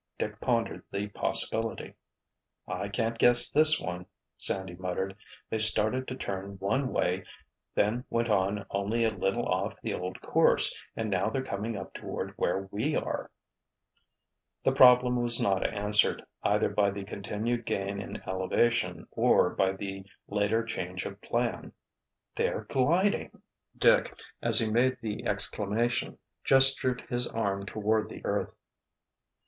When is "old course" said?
9.93-10.75